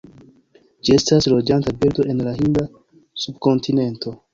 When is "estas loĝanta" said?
1.01-1.75